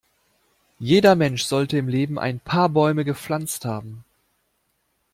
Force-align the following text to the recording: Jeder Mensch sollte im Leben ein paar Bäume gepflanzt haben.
Jeder 0.79 1.13
Mensch 1.13 1.43
sollte 1.43 1.77
im 1.77 1.87
Leben 1.87 2.17
ein 2.17 2.39
paar 2.39 2.69
Bäume 2.69 3.05
gepflanzt 3.05 3.65
haben. 3.65 4.03